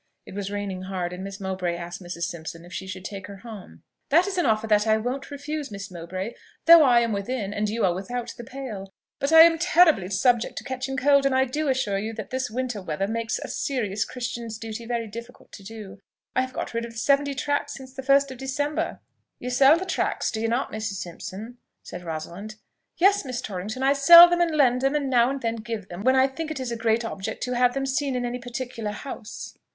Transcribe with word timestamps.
It 0.25 0.33
was 0.33 0.49
raining 0.49 0.81
hard, 0.85 1.13
and 1.13 1.23
Miss 1.23 1.39
Mowbray 1.39 1.75
asked 1.75 2.01
Mrs. 2.01 2.23
Simpson 2.23 2.65
if 2.65 2.73
she 2.73 2.87
should 2.87 3.05
take 3.05 3.27
her 3.27 3.35
home. 3.45 3.83
"That 4.09 4.25
is 4.25 4.35
an 4.39 4.47
offer 4.47 4.65
that 4.65 4.87
I 4.87 4.97
won't 4.97 5.29
refuse, 5.29 5.69
Miss 5.69 5.91
Mowbray, 5.91 6.33
though 6.65 6.81
I 6.83 7.01
am 7.01 7.11
within, 7.13 7.53
and 7.53 7.69
you 7.69 7.85
are 7.85 7.93
without, 7.93 8.33
the 8.35 8.43
pale. 8.43 8.91
But 9.19 9.31
I 9.31 9.41
am 9.41 9.59
terribly 9.59 10.09
subject 10.09 10.57
to 10.57 10.63
catching 10.63 10.97
cold; 10.97 11.27
and 11.27 11.35
I 11.35 11.45
do 11.45 11.67
assure 11.69 11.99
you 11.99 12.13
that 12.13 12.31
this 12.31 12.49
winter 12.49 12.81
weather 12.81 13.05
makes 13.07 13.37
a 13.37 13.47
serious 13.47 14.03
Christian's 14.03 14.57
duty 14.57 14.87
very 14.87 15.05
difficult 15.05 15.51
to 15.51 15.61
do, 15.61 15.99
I 16.35 16.41
have 16.41 16.51
got 16.53 16.73
rid 16.73 16.83
of 16.83 16.97
seventy 16.97 17.35
tracts 17.35 17.75
since 17.75 17.93
first 18.03 18.31
of 18.31 18.39
December." 18.39 19.01
"You 19.37 19.51
sell 19.51 19.77
the 19.77 19.85
tracts, 19.85 20.31
do 20.31 20.41
you 20.41 20.47
not, 20.47 20.71
Mrs. 20.71 20.93
Simpson?" 20.97 21.59
said 21.83 22.03
Rosalind. 22.03 22.55
"Yes, 22.97 23.23
Miss 23.23 23.39
Torrington, 23.39 23.83
I 23.83 23.93
sell 23.93 24.27
them 24.27 24.41
and 24.41 24.55
lend 24.57 24.81
them, 24.81 24.95
and 24.95 25.11
now 25.11 25.29
and 25.29 25.41
then 25.41 25.57
give 25.57 25.89
them, 25.89 26.01
when 26.03 26.15
I 26.15 26.25
think 26.27 26.49
it 26.49 26.59
is 26.59 26.71
a 26.71 26.75
great 26.75 27.05
object 27.05 27.43
to 27.43 27.53
have 27.53 27.75
them 27.75 27.85
seen 27.85 28.15
in 28.15 28.25
any 28.25 28.39
particular 28.39 28.89
house." 28.89 29.55